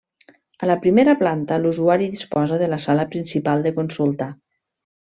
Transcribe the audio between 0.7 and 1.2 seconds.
primera